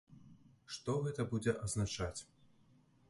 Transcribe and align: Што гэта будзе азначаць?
Што 0.75 0.95
гэта 1.03 1.21
будзе 1.33 1.55
азначаць? 1.67 2.19